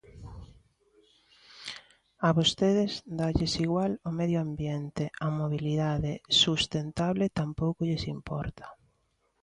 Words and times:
A 2.27 2.29
vostedes 2.37 2.91
dálles 3.19 3.53
igual 3.65 3.91
o 4.09 4.11
medio 4.19 4.39
ambiente; 4.47 5.03
a 5.25 5.27
mobilidade 5.39 6.11
sustentable 6.43 7.25
tampouco 7.39 7.79
lles 7.87 8.03
importa. 8.17 8.65